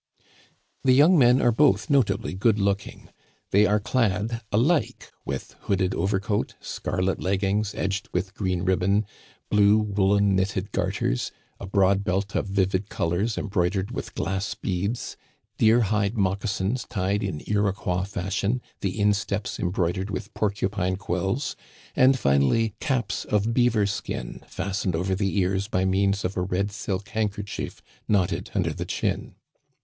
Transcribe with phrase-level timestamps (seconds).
[0.83, 3.09] The young men are both notably good looking.
[3.51, 9.05] They are clad alike with hooded overcoat, scarlet leg gings edged with green ribbon,
[9.51, 15.17] blue woolen knitted gar ters, a broad belt of vivid colors embroidered with glass beads,
[15.59, 18.93] deer hide moccasins tied in Iroquois fashion, the Digitized by VjOOQIC LEAVING COLLEGE.
[18.93, 21.55] 15 insteps embroidered with porcupine quills,
[21.95, 26.71] and, finally, caps of beaver skin fastened over the ears by means of a red
[26.71, 29.35] silk handkerchief knotted under the chin.